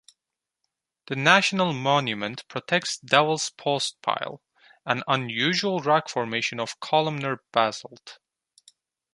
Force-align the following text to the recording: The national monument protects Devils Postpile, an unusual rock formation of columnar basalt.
The 1.05 1.15
national 1.15 1.73
monument 1.73 2.47
protects 2.47 2.97
Devils 2.97 3.51
Postpile, 3.55 4.39
an 4.83 5.03
unusual 5.07 5.79
rock 5.81 6.09
formation 6.09 6.59
of 6.59 6.79
columnar 6.79 7.43
basalt. 7.51 8.17